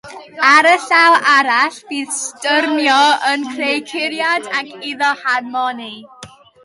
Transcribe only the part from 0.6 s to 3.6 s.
y llaw arall bydd strymio yn